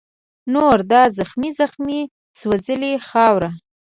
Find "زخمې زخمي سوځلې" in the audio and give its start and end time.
1.17-2.93